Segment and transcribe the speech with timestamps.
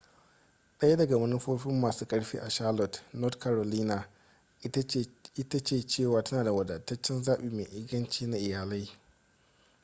[0.79, 4.07] daya daga manufofin masun karfi a charlotte north carolina
[5.39, 8.89] ita ce cewa tana da wadataccen zaɓi mai inganci na iyalai